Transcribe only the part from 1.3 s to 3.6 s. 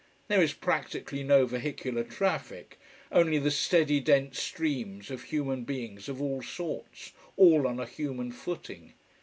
vehicular traffic only the